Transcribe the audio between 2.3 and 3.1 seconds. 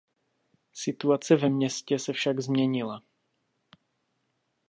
změnila.